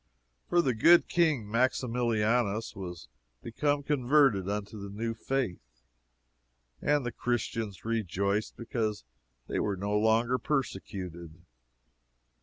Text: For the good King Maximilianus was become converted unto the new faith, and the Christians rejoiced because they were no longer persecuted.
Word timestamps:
For 0.49 0.63
the 0.63 0.73
good 0.73 1.07
King 1.07 1.45
Maximilianus 1.47 2.75
was 2.75 3.07
become 3.43 3.83
converted 3.83 4.49
unto 4.49 4.81
the 4.81 4.89
new 4.89 5.13
faith, 5.13 5.83
and 6.81 7.05
the 7.05 7.11
Christians 7.11 7.85
rejoiced 7.85 8.57
because 8.57 9.03
they 9.45 9.59
were 9.59 9.75
no 9.77 9.95
longer 9.95 10.39
persecuted. 10.39 11.43